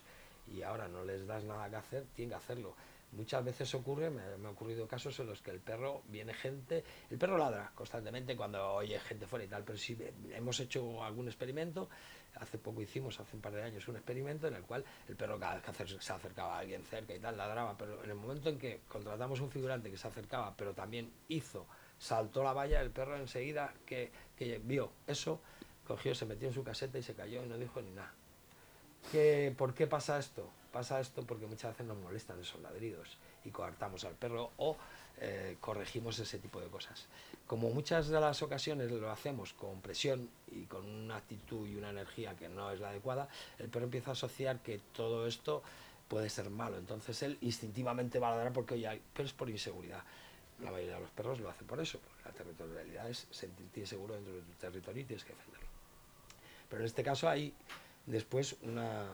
[0.53, 2.75] y ahora no les das nada que hacer, tienen que hacerlo.
[3.13, 6.83] Muchas veces ocurre, me, me ha ocurrido casos en los que el perro, viene gente,
[7.09, 9.97] el perro ladra constantemente cuando oye gente fuera y tal, pero si
[10.31, 11.89] hemos hecho algún experimento,
[12.35, 15.39] hace poco hicimos, hace un par de años, un experimento en el cual el perro
[15.39, 18.49] cada vez que se acercaba a alguien cerca y tal, ladraba, pero en el momento
[18.49, 21.65] en que contratamos un figurante que se acercaba, pero también hizo,
[21.97, 24.11] saltó la valla, el perro enseguida que,
[24.63, 25.41] vio eso,
[25.85, 28.13] cogió, se metió en su caseta y se cayó y no dijo ni nada.
[29.11, 30.49] ¿Qué, ¿Por qué pasa esto?
[30.77, 34.77] Pasa esto porque muchas veces nos molestan esos ladridos y coartamos al perro o
[35.19, 37.07] eh, corregimos ese tipo de cosas.
[37.47, 41.89] Como muchas de las ocasiones lo hacemos con presión y con una actitud y una
[41.89, 45.63] energía que no es la adecuada, el perro empieza a asociar que todo esto
[46.07, 46.77] puede ser malo.
[46.77, 50.03] Entonces él instintivamente va a ladrar porque, oye, pero es por inseguridad.
[50.61, 54.13] La mayoría de los perros lo hacen por eso, porque la territorialidad es sentirte seguro
[54.13, 55.67] dentro de tu territorio y tienes que defenderlo.
[56.69, 57.51] Pero en este caso hay
[58.05, 59.07] después una,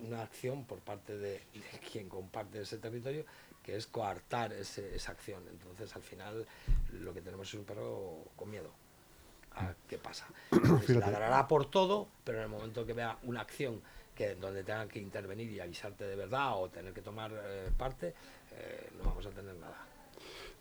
[0.00, 1.42] una acción por parte de, de,
[1.92, 3.24] quien comparte ese territorio
[3.62, 5.42] que es coartar esa acción.
[5.50, 6.46] Entonces, al final,
[6.92, 8.70] lo que tenemos es un perro con miedo.
[9.56, 10.26] ¿A qué pasa?
[10.88, 13.80] ladrará por todo, pero en el momento que vea una acción
[14.14, 18.14] que donde tenga que intervenir y avisarte de verdad o tener que tomar eh, parte,
[18.52, 19.76] eh, no vamos a tener nada.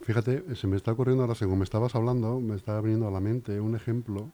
[0.01, 3.19] Fíjate, se me está ocurriendo ahora, según me estabas hablando, me estaba viniendo a la
[3.19, 4.31] mente un ejemplo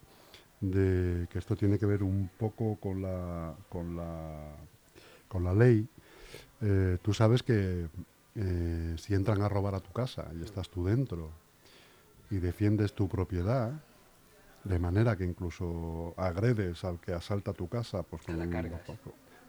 [0.62, 4.56] de que esto tiene que ver un poco con la, con la,
[5.30, 5.88] con la ley.
[6.62, 7.88] Eh, tú sabes que
[8.36, 11.32] eh, si entran a robar a tu casa y estás tú dentro
[12.30, 13.72] y defiendes tu propiedad,
[14.66, 18.82] de manera que incluso agredes al que asalta tu casa, pues Te la cargas.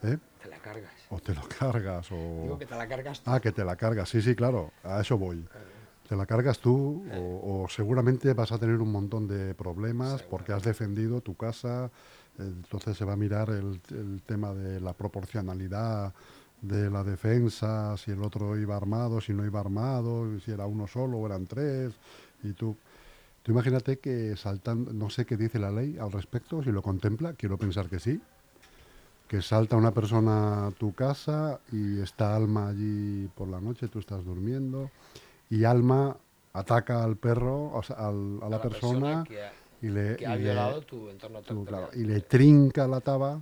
[0.04, 0.18] ¿eh?
[0.40, 0.92] Te la cargas.
[1.10, 2.42] O te lo cargas, o...
[2.42, 3.30] Digo que te la cargas tú.
[3.30, 5.44] Ah, que te la cargas, sí, sí, claro, a eso voy.
[6.08, 10.52] Te la cargas tú o, o seguramente vas a tener un montón de problemas porque
[10.52, 11.90] has defendido tu casa,
[12.38, 16.12] entonces se va a mirar el, el tema de la proporcionalidad
[16.62, 20.86] de la defensa, si el otro iba armado, si no iba armado, si era uno
[20.86, 21.92] solo o eran tres,
[22.42, 22.76] y tú...
[23.42, 27.32] Tú imagínate que saltando, no sé qué dice la ley al respecto, si lo contempla,
[27.32, 28.20] quiero pensar que sí,
[29.28, 33.98] que salta una persona a tu casa y está Alma allí por la noche, tú
[33.98, 34.90] estás durmiendo,
[35.48, 36.18] y Alma
[36.52, 40.34] ataca al perro, o sea, al- a, la, persona, que ha, y le, que ha
[40.36, 43.40] y le- violado tu entorno tú, claro, y le trinca la taba,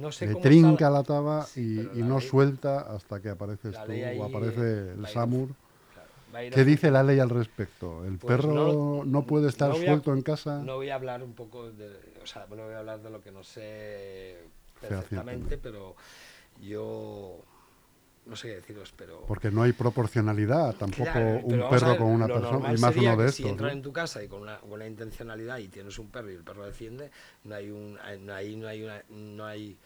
[0.00, 2.80] No sé le cómo está trinca la- la taba Sí, y, la no ley- suelta
[2.80, 5.48] hasta que apareces tú ahí, o aparece eh, el Samur.
[5.92, 8.04] claro, ¿Qué dice la ley al respecto?
[8.04, 10.62] ¿El Pues perro no- no, puede estar no a- suelto en casa?
[10.62, 11.88] No voy a hablar un poco de,
[12.22, 14.38] o sea, no voy a hablar de lo que no sé
[14.80, 15.94] perfectamente, pero
[16.60, 17.38] yo
[18.26, 22.06] no sé qué deciros, pero Porque no hay proporcionalidad, tampoco Claro, un perro ver, con
[22.08, 23.50] una persona, y más uno de Si estos.
[23.50, 23.76] entras ¿no?
[23.76, 26.64] en tu casa y con una buena intencionalidad y tienes un perro y el perro
[26.64, 27.10] defiende,
[27.44, 29.76] no hay un, no hay, no hay, una- no hay,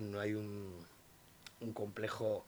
[0.00, 0.84] no hay un,
[1.60, 2.46] un complejo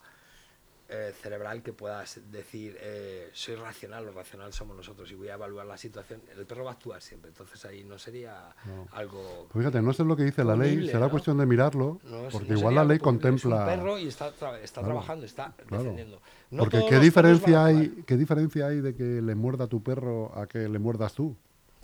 [0.88, 5.34] eh, cerebral que puedas decir eh, soy racional, lo racional somos nosotros y voy a
[5.34, 6.22] evaluar la situación.
[6.36, 8.86] El perro va a actuar siempre, entonces ahí no sería No.
[8.92, 11.10] algo Pues fíjate, no sé lo que dice la ley, será ¿no?
[11.10, 13.56] cuestión de mirarlo, no porque igual la ley contempla...
[13.56, 15.82] Es un perro y está, tra- está Claro, trabajando, está claro.
[15.82, 16.20] defendiendo.
[16.56, 18.04] Porque ¿qué diferencia, hay.
[18.06, 21.36] ¿qué diferencia hay de que le muerda tu perro a que le muerdas tú?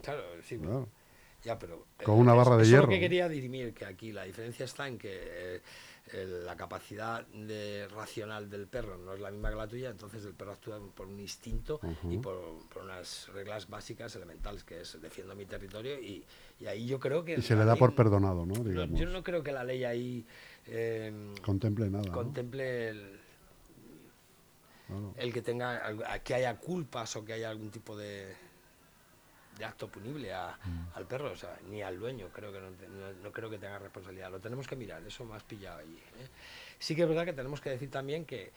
[0.02, 0.88] Claro, sí, Claro.
[1.44, 2.84] Ya, pero, eh, Con una barra de eso hierro.
[2.84, 5.10] Es lo que quería dirimir, que aquí la diferencia está en que
[5.56, 5.60] eh,
[6.12, 10.24] el- la capacidad de racional del perro no es la misma que la tuya, entonces
[10.24, 15.00] el perro actúa por un instinto y por, por unas reglas básicas, elementales, que es
[15.00, 16.24] defiendo mi territorio y,
[16.60, 17.34] y ahí yo creo que...
[17.34, 18.54] Y se le da ley- por perdonado, ¿no?
[18.62, 18.98] Digamos.
[18.98, 20.26] yo no creo que la ley ahí
[20.66, 22.04] eh, Contemple nada.
[22.06, 22.12] ¿no?
[22.12, 23.20] contemple el,
[25.16, 28.34] el que tenga que haya culpas o que haya algún tipo de,
[29.62, 30.96] de acto punible a- Mm.
[30.98, 33.78] al perro, o sea, ni al dueño, creo que no, no- no creo que tenga
[33.78, 34.28] responsabilidad.
[34.32, 36.02] Lo tenemos que mirar, eso me has pillado ahí.
[36.20, 36.26] ¿eh?
[36.80, 38.50] Sí que es verdad que tenemos que decir también que,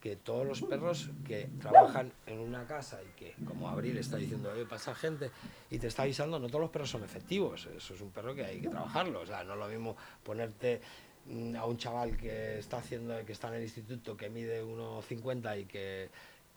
[0.00, 4.50] que todos los perros que trabajan en una casa y que, como Abril está diciendo,
[4.52, 5.30] "Oye, pasa gente
[5.70, 7.66] y te está avisando, no todos los perros son efectivos.
[7.76, 9.20] Eso es un perro que hay que trabajarlo.
[9.20, 10.80] O sea, no es lo mismo ponerte
[11.26, 15.56] mm, a un chaval que está haciendo, que está en el instituto, que mide 1,50
[15.60, 16.08] y que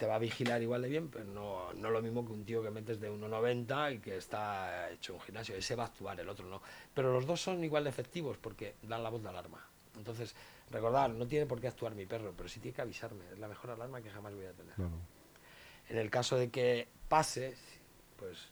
[0.02, 2.64] te va a vigilar igual de bien, pero no, no lo mismo que un tío
[2.64, 5.56] que metes de 1,90 y que está hecho un gimnasio.
[5.56, 6.60] Ese va a actuar, el otro no.
[6.96, 9.64] Pero los dos son igual de efectivos porque dan la voz de alarma.
[9.96, 10.34] Entonces,
[10.72, 13.24] recordar, no tiene por qué actuar mi perro, pero sí tiene que avisarme.
[13.32, 14.74] Es la mejor alarma que jamás voy a tener.
[14.74, 14.90] Claro.
[15.90, 17.56] En el caso de que pase,
[18.18, 18.48] pues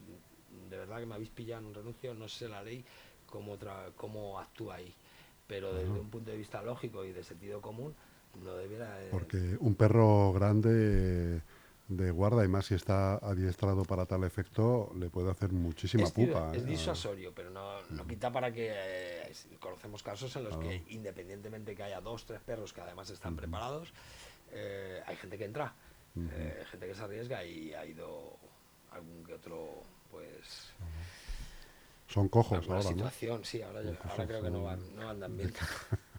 [0.70, 2.84] de verdad que me habéis pillado en un renuncio, no sé la ley
[3.26, 4.94] cómo, tra- cómo actúa ahí.
[5.48, 7.92] Pero desde un punto de vista lógico y de sentido común,
[8.42, 8.96] no debiera...
[8.98, 11.42] de- Porque un perro grande
[11.88, 16.12] de guarda, y más si está adiestrado para tal efecto, le puede hacer muchísima es,
[16.12, 16.52] pupa.
[16.54, 16.66] es ¿eh?
[16.66, 21.82] disuasorio, pero no, no quita para que eh, conocemos casos en los que independientemente que
[21.82, 23.92] haya dos, tres perros que además están preparados,
[24.52, 25.74] eh, hay gente que entra,
[26.16, 28.36] eh, gente que se arriesga y ha ido
[28.92, 30.70] algún que otro, pues...
[32.06, 32.88] Son cojos ahora, ¿no?
[32.90, 34.62] situación, sí, ahora, yo- ahora cosas, creo que no, eh.
[34.62, 35.52] van, no andan bien.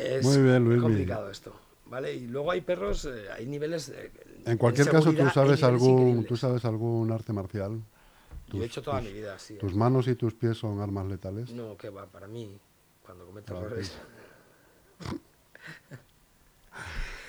[0.00, 0.82] es Muy bien, Luismi.
[0.82, 1.54] complicado esto,
[1.86, 2.12] ¿vale?
[2.14, 3.88] Y luego hay perros, eh, hay niveles...
[3.90, 4.10] eh,
[4.46, 6.26] En cualquier caso, ¿tú sabes, algún, increíbles.
[6.26, 7.72] ¿tú sabes algún arte marcial?
[7.72, 7.82] Yo
[8.54, 9.54] he tus- hecho toda tus- mi vida, sí.
[9.56, 11.50] ¿Tus manos y tus pies son armas letales?
[11.50, 12.58] No, que va, para mí,
[13.04, 13.92] cuando cometo Ah, errores...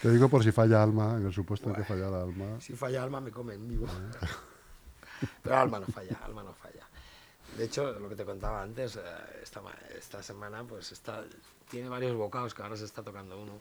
[0.02, 2.60] Te digo por si falla alma, en el supuesto de que fallara alma.
[2.60, 3.86] Si falla Alma, me come en vivo.
[5.44, 6.88] Pero Alma no falla, Alma no falla.
[7.56, 9.02] De hecho, lo que te contaba antes, eh,
[9.44, 9.62] esta,
[9.96, 11.24] esta semana, pues está,
[11.72, 13.54] tiene varios bocados que ahora se está tocando uno.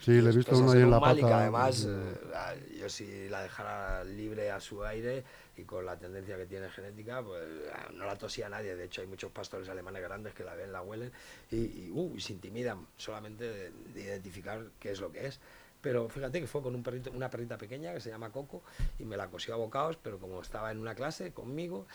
[0.00, 1.38] Sí, le he Los visto uno ahí en la pata.
[1.40, 5.22] además, eh, yo si la dejara libre a su aire
[5.58, 7.44] y con la tendencia que tiene genética, pues
[7.74, 8.74] ah, no la tosía nadie.
[8.76, 11.12] De hecho, hay muchos pastores alemanes grandes que la ven, la huelen
[11.50, 15.38] y, y, uh, y se intimidan solamente de, de identificar qué es lo que es.
[15.82, 18.62] Pero fíjate que fue con un perrito, una perrita pequeña que se llama Coco
[18.98, 21.86] y me la cosió a bocados, pero como estaba en una clase conmigo,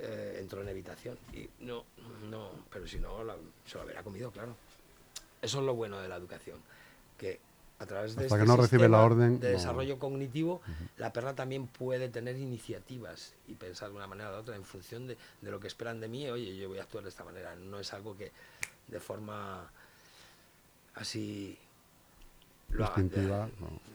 [0.00, 1.16] eh, entró en evitación.
[1.32, 1.84] Y no,
[2.28, 4.56] no, pero si no, la- se lo hubiera comido, claro.
[5.44, 6.58] Eso es lo bueno de la educación,
[7.18, 7.38] que
[7.78, 9.58] a través de Hasta este que no recibe la orden, de no.
[9.58, 10.62] desarrollo cognitivo,
[10.96, 14.64] la perra también puede tener iniciativas y pensar de una manera o de otra en
[14.64, 16.28] función de, de lo que esperan de mí.
[16.30, 17.54] Oye, yo voy a actuar de esta manera.
[17.56, 18.32] No es algo que
[18.88, 19.68] de forma
[20.94, 21.58] así
[22.70, 23.04] lo hagan.
[23.04, 23.48] Instintiva.
[23.60, 23.94] no.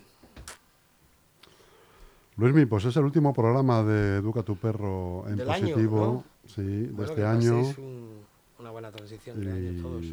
[2.38, 6.50] Luismi, pues es el último programa de Educa tu perro en Del año, positivo, ¿no?
[6.54, 7.58] sí, de este año.
[7.78, 8.20] un-
[8.60, 10.06] una buena transición de año todos.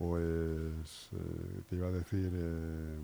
[0.00, 2.98] Pues eh, te iba a decir eh,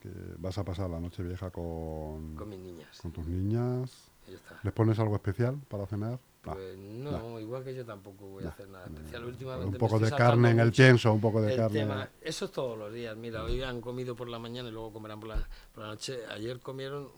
[0.00, 2.98] que vas a pasar la noche vieja con, Con mis niñas.
[3.02, 4.08] con tus niñas.
[4.26, 4.58] Y ya está.
[4.62, 6.18] ¿Les pones algo especial para cenar?
[6.40, 9.22] Pues no, igual que yo tampoco voy a hacer nada especial.
[9.26, 11.80] Últimamente un poco de carne en el pienso, un poco de el carne.
[11.80, 12.08] tema.
[12.22, 13.14] Eso es todos los días.
[13.14, 16.20] Mira, hoy han comido por la mañana y luego comerán por la, por la noche.
[16.30, 17.08] Ayer comieron,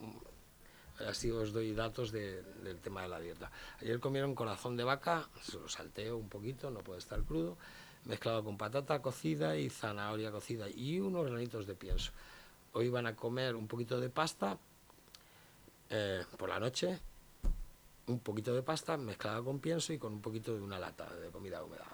[1.07, 3.49] así os doy datos de- del tema de la dieta.
[3.79, 7.57] Ayer comieron corazón de vaca, se lo salteo un poquito, no puede estar crudo,
[8.05, 12.11] mezclado con patata cocida y zanahoria cocida y unos granitos de pienso.
[12.73, 14.57] Hoy van a comer un poquito de pasta
[15.89, 16.99] eh, por la noche,
[18.07, 21.29] un poquito de pasta mezclada con pienso y con un poquito de una lata de
[21.29, 21.85] comida húmeda.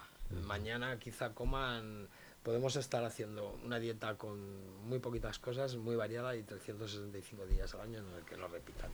[0.44, 2.08] Mañana quizá coman,
[2.42, 7.80] podemos estar haciendo una dieta con muy poquitas cosas, muy variada y 365 días al
[7.82, 8.90] año en el que no repitan.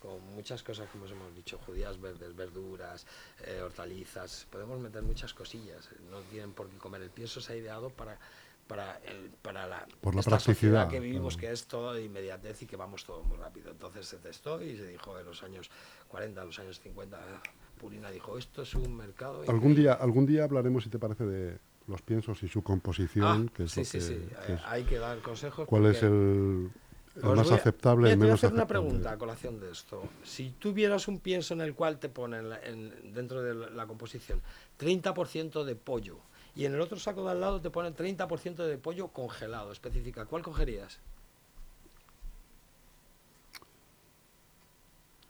[0.00, 3.04] Con muchas cosas, como os hemos dicho, judías verdes, verduras,
[3.44, 5.88] eh, hortalizas, podemos meter muchas cosillas.
[6.10, 7.02] No tienen por qué comer.
[7.02, 8.16] El pienso se ha ideado para,
[8.68, 11.48] para, el, para la, Por la practicidad, sociedad que vivimos, claro.
[11.48, 13.72] que es todo de inmediatez y que vamos todo muy rápido.
[13.72, 15.68] Entonces se testó y se dijo en los años
[16.08, 17.18] 40, los años 50,
[17.80, 19.40] Purina dijo, esto es un mercado...
[19.42, 19.80] Algún increíble".
[19.82, 21.58] día, algún día hablaremos, si te parece, de
[21.88, 24.54] los piensos y su composición, Ah, que es sí, lo sí, que- sí, que eh,
[24.54, 25.66] es- hay que dar consejos.
[25.66, 26.70] cuál es el,
[27.22, 28.86] el más a- aceptable, el menos hacer una aceptable.
[28.88, 30.02] pregunta a colación de esto.
[30.24, 34.40] Si tuvieras un pienso en el cual te ponen en- dentro de la, la composición
[34.78, 36.18] 30% de pollo
[36.54, 40.26] y en el otro saco de al lado te ponen 30% de pollo congelado, específica,
[40.26, 40.98] ¿cuál cogerías?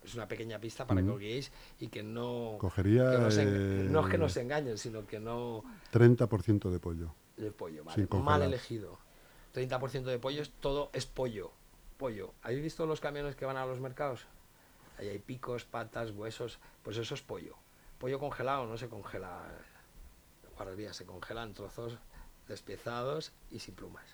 [0.04, 1.14] Es una pequeña pista para que Ujú.
[1.14, 2.56] os guiéis y que no...
[2.58, 5.64] Cogería, que eh, no es que nos engañen, sino que no...
[5.92, 7.14] 30% de pollo.
[7.36, 8.06] de pollo, vale.
[8.06, 8.38] congelar.
[8.40, 8.98] Mal elegido.
[9.54, 11.50] 30% de pollo es todo, es pollo.
[11.98, 12.32] Pollo.
[12.42, 14.24] ¿Habéis visto los camiones que van a los mercados?
[14.98, 16.58] Ahí hay picos, patas, huesos.
[16.82, 17.56] Pues eso es pollo.
[17.98, 19.42] Pollo congelado no se congela.
[20.56, 21.98] Guardería, se congela en trozos
[22.48, 24.04] despiezados y sin plumas.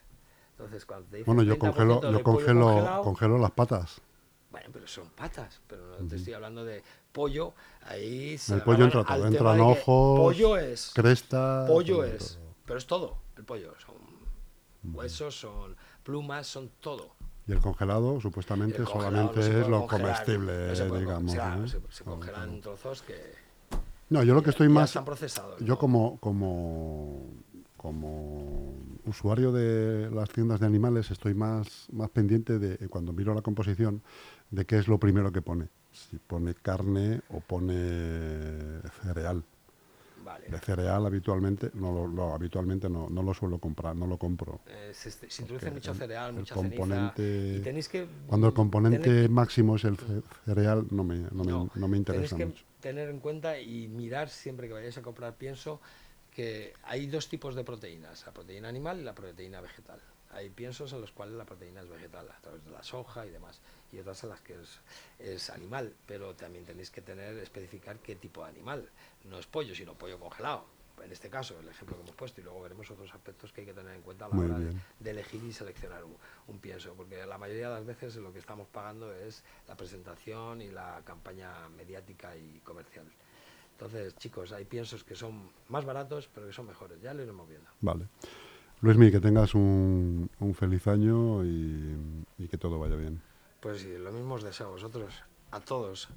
[0.52, 4.00] Entonces, cuando te dicen Bueno, yo 30% congelo, yo congelo, congelo las patas.
[4.50, 7.54] bueno, pero son patas, pero no te estoy hablando de pollo.
[7.82, 11.64] Ahí se El pollo entra todo, entran ojos, Pollo es cresta.
[11.66, 12.54] pollo es, todo.
[12.66, 13.18] pero es todo.
[13.36, 17.14] El pollo son huesos, son plumas, son todo.
[17.46, 21.34] Y el congelado, supuestamente, El congelado solamente no es lo comestible, no se puede digamos.
[21.34, 21.80] congelar, ¿eh?
[21.90, 23.14] se, congelan trozos que
[24.10, 24.90] No, yo lo que estoy más.
[24.90, 25.58] están procesados.
[25.60, 25.78] Yo ¿no?
[25.78, 27.28] como, como,
[27.76, 33.34] como usuario de las tiendas de animales estoy más, más pendiente de, eh, cuando miro
[33.34, 34.02] la composición,
[34.50, 35.68] de qué es lo primero que pone.
[35.92, 39.44] Si pone carne o pone cereal.
[40.24, 40.46] Vale.
[40.48, 44.60] De cereal habitualmente, no lo, lo- habitualmente no, no lo suelo comprar, no lo compro.
[44.66, 47.58] Eh, se, se introduce mucho el- cereal, el mucha componente- ceniza.
[47.58, 51.44] Y tenéis que Cuando el componente tener- máximo es el ce- cereal, no me, no
[51.44, 55.02] me, No, me interesa tenéis que tener en cuenta y mirar siempre que vayáis a
[55.02, 55.80] comprar pienso
[56.30, 60.00] que hay dos tipos de proteínas, la proteína animal y la proteína vegetal.
[60.32, 63.30] Hay piensos en los cuales la proteína es vegetal, a través de la soja y
[63.30, 63.60] demás,
[63.94, 64.80] y otras en las que es,
[65.18, 68.88] es animal, pero también tenéis que tener, especificar qué tipo de animal.
[69.24, 70.66] No es pollo, sino pollo congelado.
[71.02, 73.66] En este caso, el ejemplo que hemos puesto, y luego veremos otros aspectos que hay
[73.66, 76.94] que tener en cuenta a la Muy hora de, elegir y seleccionar un, un pienso,
[76.94, 81.02] porque la mayoría de las veces lo que estamos pagando es la presentación y la
[81.04, 83.06] campaña mediática y comercial.
[83.72, 87.00] Entonces, chicos, hay piensos que son más baratos, pero que son mejores.
[87.02, 87.68] Ya lo iremos viendo.
[87.80, 88.06] Vale.
[88.80, 91.96] Luismi, que tengas un, un feliz año y,
[92.38, 93.20] y que todo vaya bien.
[93.64, 95.14] Pues lo mismo os deseo a vosotros,
[95.50, 96.10] a todos,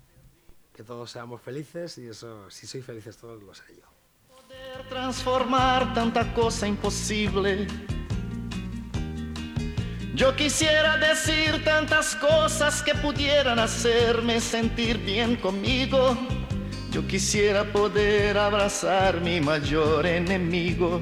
[0.76, 3.88] que todos seamos felices y eso, si sois felices todos, lo sé yo.
[4.28, 7.66] Poder transformar tanta cosa imposible.
[10.14, 16.18] Yo quisiera decir tantas cosas que pudieran hacerme sentir bien conmigo.
[16.92, 21.02] Yo quisiera poder abrazar mi mayor enemigo.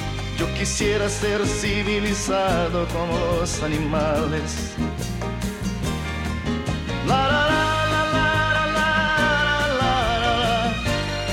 [0.41, 4.73] Yo quisiera ser civilizado como los animales.